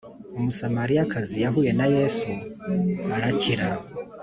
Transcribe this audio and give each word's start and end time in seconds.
Umusamariyakazi 0.37 1.35
yahuye 1.43 1.71
na 1.79 1.87
yesu 1.95 2.31
arakira 3.15 3.67